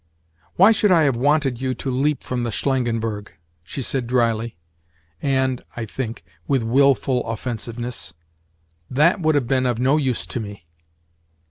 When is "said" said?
3.83-4.07